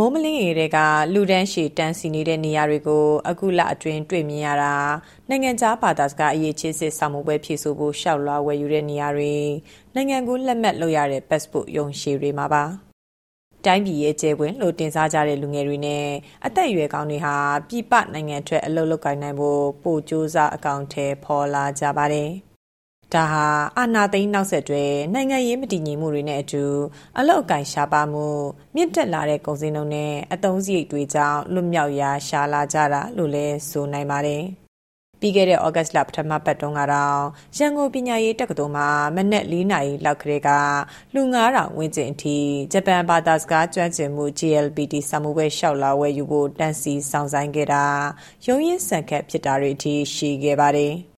[0.00, 0.78] မိုးမလင်းရေတွေက
[1.14, 4.74] လူဒန်းရှည်တန်းစီနေတဲ့နေရာတွေကိုအခုလအတွင်းတွေ့မြင်ရတာ
[5.28, 9.34] နိုင်ငံခြားဘာသာစကားအရေးချင်းစစ်ဆောင်မှုပွဲဖြည့်ဆို့ဖို့ရှောက်လွှာဝယ်ယူတဲ့နေရာတွေ
[9.94, 12.64] နိုင်ငံကူးလက်မှတ်လုပ်ရတဲ့ passport ရုံရှည်တွေမှာပါ
[13.64, 16.06] တိုင်းပြည်ရဲ့ကျဲပွင့်လို့တင်စားကြတဲ့လူငယ်တွေနဲ့
[16.46, 17.36] အသက်အရွယ်ကောင်းတွေဟာ
[17.68, 22.32] ပြည်ပနိုင်ငံထွက်အလုပ်လုပ်ကိုင်နိုင်ဖို့ပို့ကြိုးစားအကောင့်ထဲပေါ်လာကြပါတယ်။
[23.14, 23.46] ဒါဟာ
[23.78, 26.64] အာဏာသိမ်းနောက်ဆက်တွဲနိုင်ငံရေးမတည်ငြိမ်မှုတွေနဲ့အတူ
[27.18, 28.26] အလောက်အကင်ရှားပါမှု
[28.74, 34.44] မြင့်တက်လာတဲ့ကုန်စည်နှုန်းနဲ့အသုံးစရိတ်တွေကြောင့်လွတ်မြောက်ရာရှားလာကြတာလို့လည်းဆိုနိုင်ပါတယ်။
[35.20, 37.20] ပြီးခဲ့တဲ့ဩဂတ်စ်လပထမပတ်တုန်းကတော့
[37.56, 40.50] ရန်ကုန်ပညာရေးတက္ကသိုလ်မှာမနက်၄နာရီလောက်ကလေးက
[41.14, 42.38] လူ9000ဝန်းကျင်အထိ
[42.72, 47.84] ဂျပန်ဘာသာစကားကျွမ်းကျင်မှု GLPT စာမှုပွဲလျှောက်လာဝယ်ယူဖို့တန်းစီဆောင်ဆိုင်ခဲ့တာ
[48.46, 50.94] ရုံးရင်းဆန်ခတ်ဖြစ်တာတွေအထိရှိခဲ့ပါတယ်။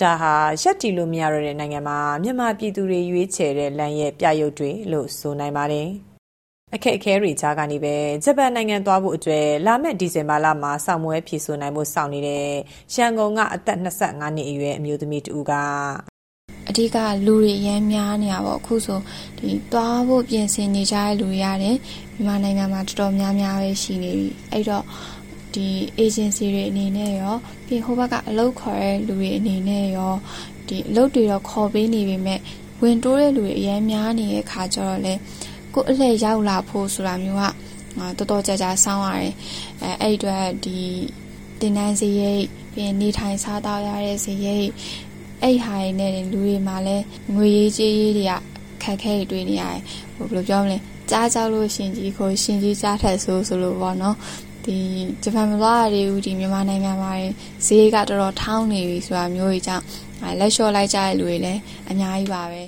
[0.00, 0.32] ဒါဟာ
[0.62, 5.88] ရက်တီလို့မရတော့တဲ့နိုင်ငံမှာမြန်မာပြည်သူတွေရွေးချယ်တဲ့လမ်းရဲ့ပြရုပ်တွေလို့ဆိုနိုင်ပါတယ်။
[6.74, 12.46] အခက်အခဲတွေကြားကနေပဲဂျပန်နိုင်ငံသွားဖို့အတွက်လာမယ့်ဒီဇင်ဘာလမှာစောင့်မွဲဖြည့်ဆို့နိုင်ဖို့စောင့်နေတဲ့
[12.94, 15.52] ရန်ကုန်ကအသက်25နှစ်အရွယ်အမျိုးသမီးတူက
[16.68, 19.00] အဓိကလူတွေရမ်းများနေတာပေါ့အခုဆို
[19.38, 21.76] ဒီသွားဖို့ပြင်ဆင်နေကြတဲ့လူတွေရတယ်
[22.14, 24.84] မြန်မာနိုင်ငံမှာတော်တော်များများပဲရှိနေပြီအဲ့တော့
[25.58, 25.70] ဒီ
[26.04, 27.34] agency တွေအနေနဲ့ရော
[27.66, 30.14] ပြီးဟိုဘက်ကအလုပ်ခေါ်တဲ့လူတွေအနေနဲ့ရော
[30.68, 32.40] ဒီအလုပ်တွေတော့ခေါ်ပေးနေပေမဲ့
[32.82, 35.14] ဝင်တိုးတဲ့လူတွေအများများနေတဲ့ခါကျတော့လေ
[35.74, 37.42] ကိုအလှည့်ရောက်လာဖို့ဆိုတာမျိုးက
[38.18, 39.34] တော်တော်ကြာကြာစောင်းရတယ်
[39.82, 40.78] အဲအဲ့အတွက်ဒီ
[41.60, 44.68] တင်တန်းစရိတ်ပြီးနေထိုင်စားသောက်ရတဲ့စရိတ်
[45.42, 46.96] အဲ့ဟာတွေနဲ့လူတွေမှာလဲ
[47.34, 48.32] ငွေရေးကြေးရေးတွေက
[48.82, 49.82] ခက်ခဲတွေတွေ့နေရတယ်
[50.14, 50.78] ဟိုဘယ်လိုပြောမလဲ
[51.10, 54.16] ကြားကြောက်လို့ရှင်ကြီးကိုရှင်ကြီးကြားထက်ဆိုဆိုလို့ပေါ့နော်
[54.68, 54.80] ဒီ
[55.22, 57.12] ဂျပန်မသွားရသေးဘူးဒီမြန်မာနိုင်ငံမှာ
[57.66, 59.84] ဈေးကတော်တော်ထောင်းနေပြီဆိုတာမျိုးကြီးကြောင့်
[60.40, 62.62] လက်လျှော့လိုက်ကြတဲ့လူတွေလည်းအများကြီးပါပဲ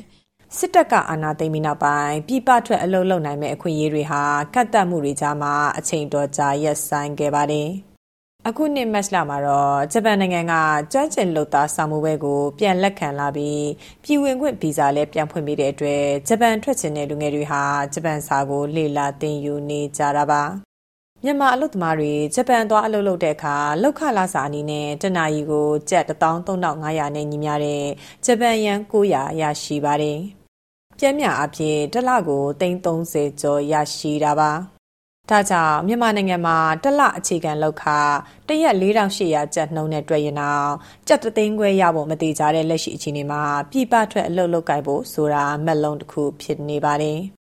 [0.56, 4.22] စစ်တပ်ကအာဏာသိမ်းပြီးနောက်ပိုင်းပြည်ပထွက်အလုပ်လုပ်နိုင်မဲ့အခွင့်အရေးတွေဟာ
[4.55, 7.69] ကတ်တက်မှုတွေကြားမှာအချိန်တော်ကြာရပ်ဆိုင်းခဲ့ပါတယ်
[8.49, 10.55] အခုနှစ်မတ်လမှာတော့ဂျပန်နိုင်ငံက
[10.93, 13.65] ကျွမ်းကျင်လုပ်သားစာမှုပွဲကိုပြန်လက်ခံလာပြီး
[14.05, 17.62] ပြည်ဝင်ခွင့်ဗီဇာလည်းပြန်ဖွင့်ပေးတဲ့အတွက်ဂျပန်ထွက်ချင်တဲ့လူငယ်တွေဟာ
[17.94, 20.69] ဂျပန်စာကိုလေ့လာသင်ယူနေကြတာပါ
[21.25, 27.84] မြန်မာအလုပ်သမားတွေဂျပန်သွားအလုပ်လုပ်တဲ့အခါလောက်ခလာစာအနေနဲ့တနာရီကိုကျပ်13500နဲ့ညီမျှတဲ့
[28.25, 30.19] ဂျပန်ယန်900ရရှိပါတယ်။
[30.98, 34.50] ပြင်းမြအဖြစ်တစ်လကို330ကျော်ရရှိတာပါ။
[35.31, 37.84] ဒါကြောင့်မြန်မာနိုင်ငံမှာတစ်လအခြေခံလောက်ခ
[38.48, 40.70] တရက်4800ကျပ်နှုန်းနဲ့တွက်ရင်တော့
[41.08, 47.20] ကျပ်သိန်းခွဲရဖို့မတိကြတဲ့လက်ရှိအခြေအနေမှာပြည်ပထွက်အလုပ်လုပ်ကိုင်ဖို့ဆိုတာမက်လုံးတစ်ခုဖြစ်နေပါတယ်။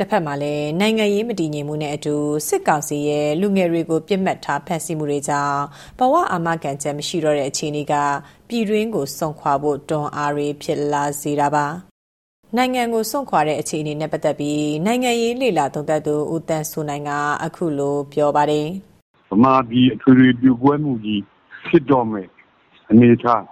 [0.00, 2.14] တစ်ဖက်မှာလည်းနိုင်ငံရေးမတည်ငြိမ်မှုနဲ့အတူ
[2.48, 5.60] စစ်ကောင်စီရဲ့လူငယ်တွေကိုပြစ်မှတ်ထားဖမ်းဆီးမှုတွေကြောင့်
[5.98, 7.94] ဘဝအာမခံချက်မရှိတော့တဲ့အခြေအနေက
[8.48, 11.66] ပြည်တွင်းကိုစွန့်ခွာဖို့တွန်းအားတွေဖြစ်လာစေတာပါ
[12.56, 17.10] နိုင်ငံကိုစွန့်ခွာတဲ့အခြေအနေနဲ့ပတ်သက်ပြီးနိုင်ငံရေးလေလာသုံးသပ်သူဦးတန်းစုနိုင်က
[17.44, 18.66] အခုလိုပြောပါတယ်
[19.30, 21.22] ဗမာပြည်အထွေထွေပြိုကွဲမှုကြီး
[21.66, 22.28] ဖြစ်တော့မယ်
[22.90, 23.44] အနေထား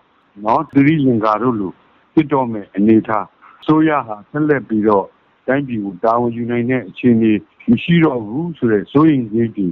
[0.44, 1.72] နော်သတိလင်္ကာတို့လို
[2.14, 3.26] ဖြစ်တော့မယ်အနေထား
[3.66, 5.06] ဆိုရဟာဆက်လက်ပြီးတော့
[5.48, 7.32] တိုင်းပြည်ကိုတာဝန်ယူနိုင်တဲ့အခြေအနေ
[7.70, 9.68] မရှိတော့ဘူးဆိုတဲ့စိုးရိမ်စိတ်တွေ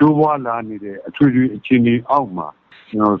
[0.00, 2.48] တိုးပွားလာနေတဲ့အထွေထွေအခြေအနေအောက်မှာ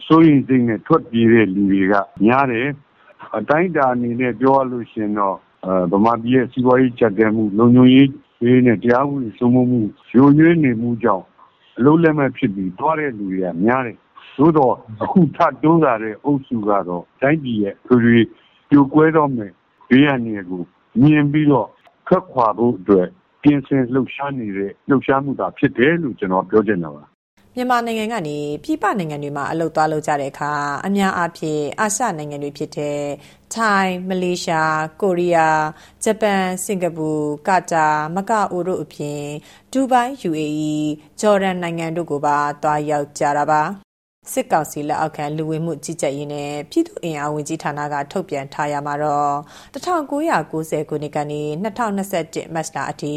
[0.06, 2.68] စိုးရိမ်စိတ်နဲ့ထွက်ပြေးတဲ့လူတွေကများတယ်
[3.38, 5.36] အတိုင်းတာအနေနဲ့ပြောရလို့ရှင်တော့
[5.92, 8.08] ဗမာပြည်ရဲ့စီးပွားရေးကြက်တဲမှုလုံခြုံရေး
[8.44, 9.80] ရေးနဲ့တရားဥပဒေစိုးမိုးမှု
[10.12, 11.24] ယိုယွင်းနေမှုကြောင့်
[11.78, 13.96] အလုံးလက်မဲ့ဖြစ်ပြီးတွားတဲ့လူတွေကများတယ်
[14.38, 18.18] သို့တော့အခုထတိုးလာတဲ့အုပ်စုကတော့တိုင်းပြည်ရဲ့ထွေထွေ
[18.70, 19.52] ပြိုကွဲတော့မယ်
[19.88, 20.62] ဘေးရန်တွေကို
[21.02, 21.68] မြင်ပြီးတော့
[22.08, 23.08] ထွက်ခွာဖို့အတွက်
[23.42, 27.04] ပြင်ဆင်လှုပ်ရှားနေတဲ့လှုပ်ရှားမှုသာဖြစ်တယ်လို့ကျွန်တော်ပြောချင်တာပါ
[27.54, 30.52] မြန်မာနိုင်ငံကနေပြည်ပနိုင်ငံတွေမှာအလုပ်သွားလုပ်ကြတဲ့အခါ
[30.86, 33.00] အများအားဖြင့်အာရှနိုင်ငံတွေဖြစ်တဲ့
[33.54, 35.62] ထိုင်းမလေးရှားကိုရီးယား
[36.04, 37.10] ဂျပန်စင်ကာပူ
[37.48, 39.22] ကာတာမကာအိုတို့အပြင်
[39.72, 40.76] ဒူဘိုင်း UAE
[41.20, 43.62] ဂျော်ဒန်နိုင်ငံတို့ကိုပါသွားရောက်ကြတာပါ
[44.32, 49.34] စစ်ကောင်စီလက်အောက်ခံလူဝင်မှုကြီးကြပ်ရေးနဲ့ပြည်သူ့အင်အားဝန်ကြီးဌာနကထုတ်ပြန်ထားရမှာတော့
[49.74, 53.16] 1990ခုနှစ်ကနေ2021မတ်လအထိ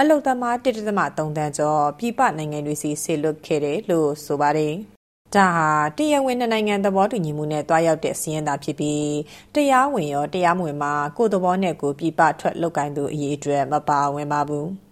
[0.00, 4.74] အလုံသမား1.3တန်းကျော်ပြည်ပနိုင်ငံတွေစီဆေလွတ်ခဲ့တယ်လို့ဆိုပါတယ်။
[5.34, 9.10] ဒါဟာတရားဝင်နိုင်ငံသဘောတူညီမှုနဲ့တွားရောက်တဲ့စီးရင်သာဖြစ်ပြီး
[9.54, 14.66] တရားဝင်ရောတရားမဝင်မှာကိုယ်သဘောနဲ့ကိုပြည်ပထွက်လုပ်ကိုင်သူအရေးအတွက်မပါဝင်ပါဘူး။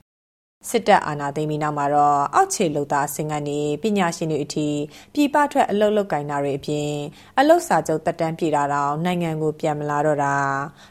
[0.71, 4.69] စစ်တပ်အာဏာသိမ်းပြီးနောက်မှာတော့အောက်ခြေလုပ်သားအဆင့်ကနေပညာရှင်တွေအထိ
[5.15, 6.91] ပြည်ပထွက်အလုပ်လုပ်ကိုင်တာတွေအပြင်
[7.39, 10.37] အလုပ်စာချုပ်တက်တန်းပြေတာတောင်နိုင်ငံကိုပြန်မလာတော့တာ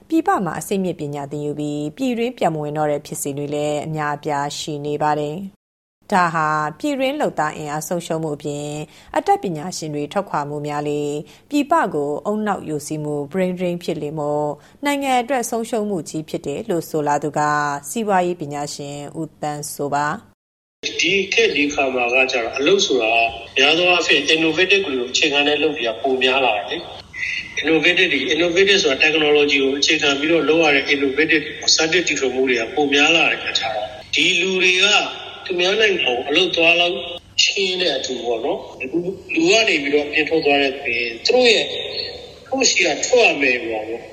[0.10, 5.38] ပြည်ပမှာအစိမ့်မြင့်ပညာသင်ယူပြီးပြည်တွင်းပြန်မဝင်တော့တဲ့ဖြစ်စဉ်တွေလည်းအများအပြားရှိနေပါတယ်။
[6.16, 6.48] ဒါဟာ
[6.80, 8.68] ပြည်ရင်းလှုပ်သားအင်အားဆုံးရှုံးမှုအပြင်
[9.18, 11.02] အတတ်ပညာရှင်တွေထွက်ခွာမှုများလေ
[11.50, 14.50] ပြည်ပကိုအုံနောက်ယိုစီးမှု brain drain ဖြစ်လေမို့
[14.86, 17.40] နိုင်ငံအတွက်ဆုံးရှုံးမှုကြီးဖြစ်တယ်လို့ဆိုလာသူက
[17.90, 20.06] စီးပွားရေးပညာရှင်ဦးတန်းဆိုပါ
[21.02, 23.14] ဒီခေတ်ဒီခါမှာကကြတော့အလုပ်ဆိုတာ
[23.58, 26.82] များသောအားဖြင့် innovative ကိုအခြေခံတဲ့လုပ်တွေကပုံများလာတယ်
[27.62, 31.44] innovative တွေ innovative ဆိုတာ technology ကိုအခြေခံပြီးတော့လုပ်ရတဲ့ innovative
[31.74, 34.86] scientific တီထွင်မှုတွေကပုံများလာတဲ့အခါကျတော့ဒီလူတွေက
[35.46, 36.96] သူများနိုင်ငံကိုအလုပ်သွားလောက်
[37.42, 38.60] ချင်းတဲ့အတူပေါ့နော်
[39.34, 41.66] လူကနေပြီးတော့ပြင်ထုတ်သွားတဲ့ပြင်သူတို့ရဲ့
[42.50, 44.04] ကိုရှိကထွက်ရမယ်ပေါ့နော်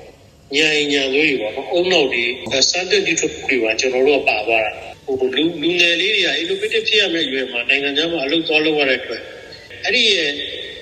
[0.55, 2.23] ညာညာလို့ရပါတော့အုံနောက်ဒီ
[2.69, 4.71] စတဲ့ဒီထုတ်တွေပါကျွန်တော်တို့ပါသွားတာ
[5.05, 9.21] ဟိုလူလူငယ်လေးတွေက innovative ဖြစ်ရမယ့်ရွယ်မှာနိုင်ငံခြားမှာအလုပ်သွားလုပ်ရတဲ့အတွက်
[9.83, 10.31] အဲ့ဒီရဲ့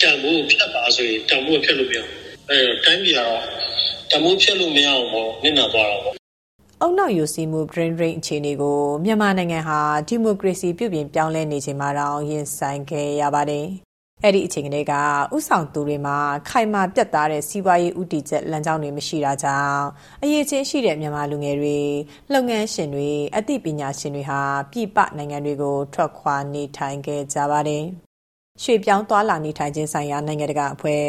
[0.01, 2.15] တန်ဖိုးဖြတ်ပါဆိုရင်တန်ဖိုးဖြတ်လို့မရဘူး
[2.49, 3.41] အဲတိုင်းပြည်ကတော့
[4.11, 6.18] တန်ဖိုးဖြတ်လို့မရအောင်ပေါ့နစ်နာသွားတာပေါ့
[6.81, 13.67] အုံနောက်ယူစီမှု brain drain အခြေအနေကိုမြန်မာနိုင်ငံဟာဒီမိုကရေစီပြုပြင်ပြောင်းလဲနေချိန်မှာတောင်ရင်ဆိုင်ခဲ့ရပါတယ်။
[14.23, 14.93] အဲ့ဒီအချိန်ကလေးက
[15.35, 16.17] ဥဆောင်သူတွေမှာ
[16.49, 19.83] ခိုင်မာပြတ်သားတဲ့စီးပွားရေးဥတီချက်လမ်းကြောင်းတွေမရှိတာကြောင့်
[20.23, 21.79] အရေးချင်းရှိတဲ့မြန်မာလူငယ်တွေ
[22.33, 24.41] လုပ်ငန်းရှင်တွေအသိပညာရှင်တွေဟာ
[24.71, 27.85] ပြည်ပနိုင်ငံတွေကိုထွက်ခွာနေထိုင်ခဲ့ကြပါတယ်။
[28.63, 31.05] ရွှေ့ပြောင်းသွားလာနေထိုင်ခြင်းဆိုင်ရာနိုင်ငံတကာအဖွဲ့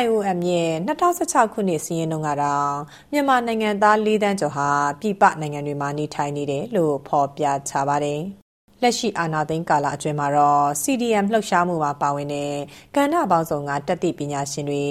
[0.00, 2.74] IOM ရဲ့2016ခုနှစ်စီးရင်တုန်းကတော့
[3.12, 4.68] မြန်မာနိုင်ငံသား၄တန်းကျော်ဟာ
[5.00, 8.22] ပြည်ပနိုင်ငံတွေမှာနေထိုင်နေတယ်လို့ဖော်ပြချပါတယ်။
[8.82, 12.54] လက်ရှိအာဏာသိမ်းကာလအတွင်းမှာတော့ CDM လှုပ်ရှားမှုမှာပါဝင်တဲ့
[12.94, 14.84] ကဏ္ဍပေါင်းစုံကတက်သည့်ပညာရှင်တွေ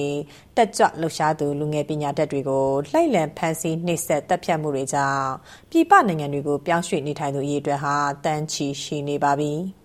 [0.58, 5.28] တက်ကြွလှုပ်ရှားသူလူငယ်ပညာတတ်တွေကိုလှိုက်လံဖန်ဆီးနှိပ်စက်တပ်ဖြတ်မှုတွေကြောင့်
[5.72, 7.96] ပြည်ပနိုင်ငံတွေကိုပြောင်းရွှေ့နေထိုင်သူအရေးအတွက်ဟာ
[8.26, 9.54] တန်းချီရှိနေပါပြီ။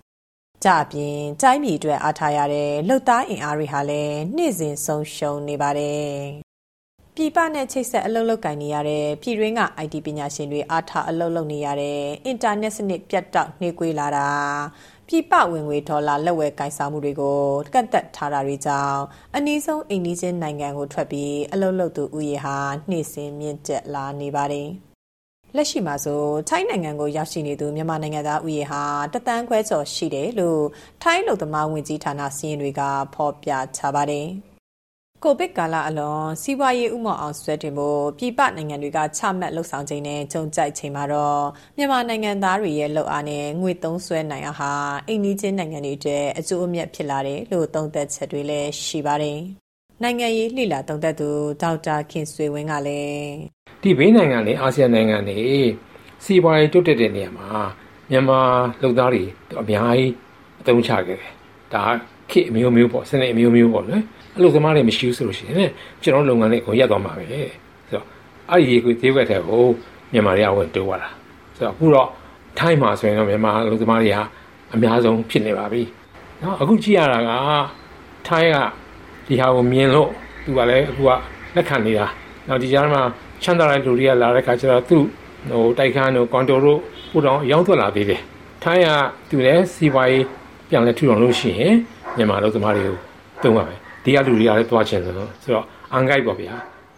[0.65, 6.09] ကြအပြင်တိုင်းပြည်အတွက်အားထားရတဲ့လှုပ်သားအင်အားတွေဟာလည်းနေ့စဉ်ဆုံးရှုံးနေပါတယ်။
[7.15, 14.29] ပြည်ပနဲ့ချိတ်ဆက်အလုပ်လုပ်ကင်နေရတဲ့ပြည်တွင်းက IT ပညာရှင်တွေအားထားအလုပ်လုပ်နေရတဲ့အင်တာနက်စနစ်ပြတ်တောက်နှေးကွေးလာတာ
[15.07, 17.41] ပြည်ပဝင်ငွေဒေါ်လာလက်ဝယ်ကင်ဆောင်မှုတွေကို
[17.73, 19.01] ကန့်သက်ထားတာတွေကြောင့်
[19.35, 22.57] အနည်းဆုံးအိမ်နီးချင်းနိုင်ငံကိုထွက်ပြီးအလုပ်လုပ်သူဥယျာဉ်ဟာ
[22.89, 24.69] နှိမ့်စင်မြင့်တက်လာနေပါတယ်။
[25.55, 30.63] လက်ရှိမှာဆိုထိုင်းနိုင်ငံကိုရောက်ရှိနေသူမြန်မာနိုင်ငံသားဥယေဟာတသန်းခွဲကျော်ရှိတယ်လို့
[31.03, 32.81] ထိုင်းလူသမားဝင်ကြီးဌာနစီးရင်တွေက
[33.15, 34.27] ဖော်ပြချပါတယ်။
[35.23, 41.43] ကိုဗစ်ကာလအလွန်စီးပွားရေးဥမော်အောင်ဆွဲတင်ဖို့ပြည်ပနိုင်ငံတွေကချမှတ်လှုပ်ဆောင်ခြင်းနဲ့ကြုံကြိုက်ချိန်မှာတော့
[41.77, 44.73] မြန်မာနိုင်ငံသားတွေရဲ့လှုပ်အားနဲ့ငွေသုံးဆွဲနိုင်အားဟာ
[45.07, 49.39] အိမ်နီးချင်းနိုင်ငံတွေအတွက်အကျိုးအမြတ်ဖြစ်လာတယ်လို့သုံးသပ်ချက်တွေလည်းရှိပါတယ်။
[50.03, 51.29] နိုင်ငံရေးလှိလာသုံးသပ်သူ
[51.61, 55.38] ဒေါက်တာခင်ဆွေဝင်းကလည်း ဒီဘေးနိုင်ငံတွေအာဆီယံနိုင်ငံတွေ
[56.24, 57.48] စီးပွားရေးတိုးတက်တဲ့နေရာမှာ
[58.10, 58.40] မြန်မာ
[58.82, 59.22] လုပ်သားတွေ
[59.60, 60.12] အများကြီး
[60.60, 61.32] အသုံးချခဲ့တယ်
[61.74, 61.82] ဒါ
[62.30, 64.02] ခေအမျိုးမျိုးပေါ့စနစ်အမျိုးမျိုးပေါ့နော်
[64.34, 65.70] အဲ့လိုသမားတွေမရှိဘူးဆိုလို့ရှိရင်
[66.02, 67.42] ကျွန်တော်လုပ်ငန်းတွေကိုရပ်သွားမှာပဲဆို
[67.94, 68.06] တော့
[68.50, 69.62] အဲ့ဒီကိုသေးဝက်တဲ့ကို
[70.12, 71.08] မြန်မာတွေကဝင်တိုးသွားတာ
[71.56, 72.08] ဆိုတော့အခုတော့
[72.58, 74.18] ထိုင်းမှာဆိုရင်တော့မြန်မာလူသမားတွေက
[74.74, 75.82] အများဆုံးဖြစ်နေပါပြီ
[76.40, 77.30] เนาะအခုကြည့်ရတာက
[78.26, 78.56] ထိုင်းက
[79.26, 80.10] ဒီဟာကိုမြင်လို့
[80.44, 81.10] သူကလည်းအခုက
[81.54, 82.06] လက်ခံနေတာ
[82.48, 83.02] နောက်ဒီကြားမှာ
[83.43, 85.03] ချမ်းသာတဲ့လူတွေကလာတဲ့ခါကျတော့သူ့
[85.49, 86.79] ဟိုတိုက်ခန်းတို့ကွန်တိုတို့
[87.11, 88.21] ပို့တော့ရောင်းထွက်လာသေးတယ်
[88.63, 88.89] ထိုင်းက
[89.29, 90.25] သူလည်းစီပွားရေး
[90.69, 91.73] ပြန်လဲထူထောင်လို့ရှိရင်
[92.17, 92.97] မြန်မာလူသမားတွေကို
[93.43, 96.53] တုံးပါမယ်ဒီကလူတွေကလည်းတွားချင်ဆိုတော့ဆိုတော့အန်ဂိုက်ပေါ့ဗျာ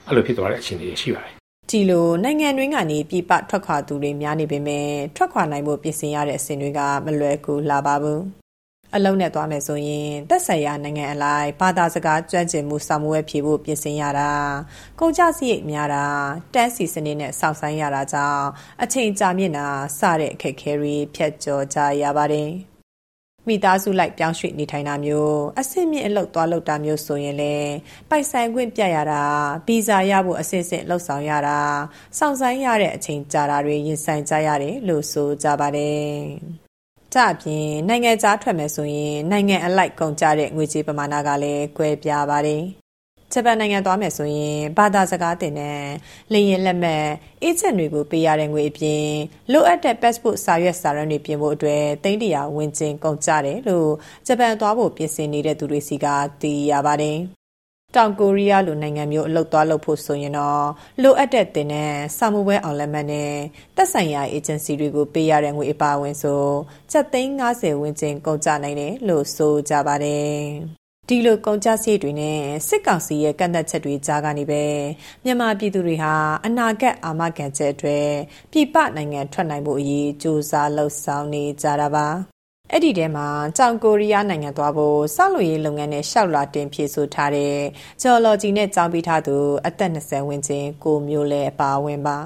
[0.07, 1.33] အဲ့လိုဖြစ်သွားတဲ့အခြေအနေရှိပါတယ်
[1.69, 8.40] ဒီလိုနိုင်ငံတွင်းကနေပြည်ပထွက်ခွာသူတွေများနေပေမဲ့ထွက်ခွာနိုင်ဖို့ပြင်ဆင်ရတဲ့အစဉ်တွေကမလွယ်ကူလာပါဘူး
[8.95, 14.31] အလုံးနဲ့သွားမယ်ဆိုရင်သက်ဆိုင်ရာနိုင်ငံအလိုက်ဘာသာစကားကျွမ်းကျင်မှုစာမိုးဝဲဖြေဖို့ပြင်ဆင်ရတာ
[14.99, 16.05] ကုန်ကြစရိတ်များတာ
[16.53, 18.45] တန်းစီစနစ်နဲ့စောင့်ဆိုင်ရတာကြောင့်
[18.83, 19.67] အချိန်ကြာမြင့်တာ
[19.99, 22.51] စတဲ့အခက်အခဲတွေဖြတ်ကျော်ကြရပါတယ်
[23.47, 27.55] မိသားစုလိုက်ပြောင်းရွှေ့နေထိုင်တာမျိုးအဆင့်မြင့်အလုပ်သွားလုပ်တာမျိုးဆိုရင်လေ
[28.09, 29.23] ပိုက်ဆိုင်ခွင့်ပြရတာ
[29.67, 31.59] ဗီဇာရဖို့အဆင့်ဆင့်လှုပ်ဆောင်ရတာ
[32.17, 36.21] စောင့်ဆိုင်ရတဲ့အချိန်ကြာတာတွေရင်ဆိုင်ကြရတယ်လို့ဆိုကြပါတယ်။
[37.15, 42.63] ဒါအပြင်နိုင်ငံခြားထွက်မယ်ဆိုရင်နိုင်ငံအလိုက်ကုန်ကျတဲ့ငွေကြေးပမာဏကလည်းကွဲပြားပါတယ်။
[43.33, 45.83] ဂျပန်နိုင်ငံသွားမယ်ဆိုရင်ဘာသာစကားသင်တန်း၊
[46.33, 47.05] လေယာဉ်လက်မှတ်၊
[47.43, 49.07] အေဂျင့်တွေကိုပေးရတဲ့ငွေအပြင်
[49.51, 53.89] လိုအပ်တဲ့ passport စာရွက်စာတမ်းတွေပြင်ဖို့အတွက်သိန်းတရာဝင်ကျင်ကုန်ကျတယ်လို့
[54.27, 56.05] ဂျပန်သွားဖို့ပြင်ဆင်နေတဲ့သူတွေစီက
[56.41, 57.19] သိရပါတယ်။
[57.95, 60.67] တောင်ကိုရီးယားလိုနိုင်ငံမျိုးအလုပ်သွားလုပ်ဖို့ဆိုရင်တော့
[61.01, 63.33] လိုအပ်တဲ့တင်တဲ့စာမှုပွဲအောင်လက်မှတ်နဲ့
[63.75, 66.43] သက်ဆိုင်ရာအေဂျင်စီတွေကိုပေးရတဲ့ငွေအပါအဝင်ဆို
[66.91, 74.63] ချက်သိန်း90ဝန်းကျင်ကုန်ကျနိုင်တယ်လို့ဆိုကြပါတယ်ဒီလိုကုန်ကျစရိတ်တွေနဲ့စစ်ကောင်စီရဲ့ကန့်သတ်ချက်တွေကြားကနေပဲ
[75.23, 76.13] မြန်မာပြည်သူတွေဟာ
[76.45, 78.09] အနာဂတ်အာမခံချက်အတွက်
[78.51, 82.07] ပြည်ပနိုင်ငံထွက်နိုင်ဖို့အရေးစ조사လှုပ်ဆောင်နေကြတာပါ
[82.73, 87.55] အဲ့ဒီထဲမှာကြောင်ကိုရီးယားနိုင်ငံသွားဖို့စောက်လို့ရေးလုပ်ငန်းနဲ့ရှောက်လာတင်ဖြည့်ဆို့ထားတဲ့
[88.01, 89.35] ဂျော်လော်ဂျီနဲ့ကြောင်းပြီးထားသူ
[89.67, 92.17] အသက်20ဝန်းကျင်ကိုမျိုးလဲအပါဝင်ပါ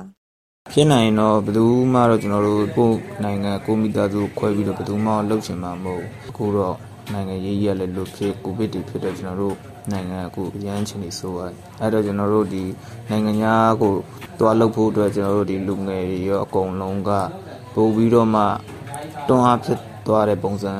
[0.71, 2.91] ဖြစ်နိုင်တော့ဘယ်သူမှတော့ကျွန်တော်တို့ကို
[3.23, 6.75] နိုင်ငံကိုမိသားစုခွဲပြီးတော့ဘယ်သူမှလှုပ်ချင်မှာမဟုတ်အခုတော့
[7.13, 9.55] နိုင်ငံရေးရလည်းလို့ဖြစ်ကိုဗစ်တွေဖြစ်တော့ကျွန်တော်တို့
[9.91, 11.41] နိုင်ငံအခုရမ်းချင်နေဆိုရ
[11.79, 12.63] အဲ့တော့ကျွန်တော်တို့ဒီ
[13.09, 13.93] နိုင်ငံသားကို
[14.39, 17.09] တွားလုပ်ဖို့အတွက်ကျွန်တော်တို့ဒီလူငယ်တွေရောအကုန်လုံးက
[17.73, 18.43] ပို့ပြီးတော့မှ
[19.27, 20.73] တွန်းအားဖြစ် သွားတဲ့ပုံစံ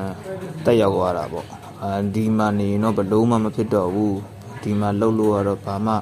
[0.64, 1.46] တက်ရောက်သွားတာပေါ့
[1.82, 4.18] အဲဒီမှာနေရင်တော့ဘလို့မှမဖြစ်တော့ဘူး
[4.62, 5.94] ဒီမှာလှုပ်လို့ရတော့ဘာမှ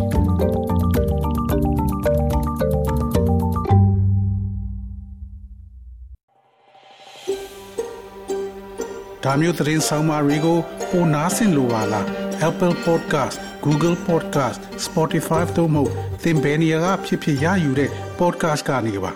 [9.24, 10.58] ဒါမျိုးသတင်းဆောင်မာတွေကို
[10.90, 12.06] ပိုနားဆင်လိုပါလား
[12.48, 15.82] Apple Podcast Google Podcast Spotify တို့မှာ
[16.22, 17.92] သင်ပင်ရာဖြစ်ဖြစ်ရယူတဲ့
[18.22, 19.12] පෝඩ්කාස්කාරනිකවා